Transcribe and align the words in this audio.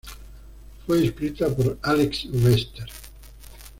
Fue 0.87 1.05
escrita 1.05 1.47
por 1.55 1.77
Alex 1.83 2.25
Webster. 2.31 2.89